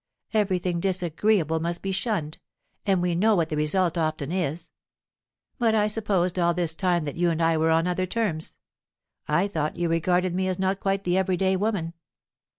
[0.33, 2.39] Everything 'disagreeable' must be shunned
[2.87, 4.71] and we know what the result often is.
[5.59, 8.57] But I had supposed all this time that you and I were on other terms.
[9.27, 11.93] I thought you regarded me as not quite the everyday woman.